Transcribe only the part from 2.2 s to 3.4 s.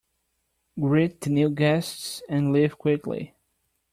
and leave quickly.